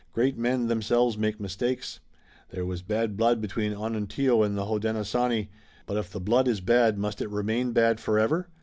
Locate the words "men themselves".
0.35-1.15